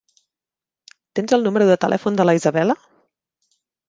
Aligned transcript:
Tens 1.19 1.35
el 1.37 1.45
número 1.47 1.67
de 1.71 1.75
telèfon 1.85 2.17
de 2.21 2.25
la 2.29 2.35
Isabella? 2.39 2.77